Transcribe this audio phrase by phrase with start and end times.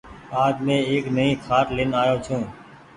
[0.43, 2.41] آج مين ايڪ نئي کآٽ لين آئو ڇون۔